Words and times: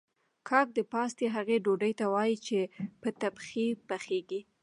کاک 0.47 0.67
د 0.77 0.79
پاستي 0.91 1.27
هغې 1.35 1.57
ډوډۍ 1.65 1.93
ته 1.99 2.05
وايي 2.13 2.35
چې 2.47 2.57
په 3.01 3.09
تبخي 3.21 3.67
پخیږي 3.87 4.41